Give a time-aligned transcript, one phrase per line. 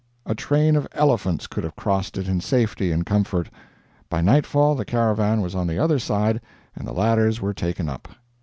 [0.25, 3.51] A train of elephants could have crossed it in safety and comfort.
[4.09, 6.41] By nightfall the caravan was on the other side
[6.75, 8.07] and the ladders were taken up.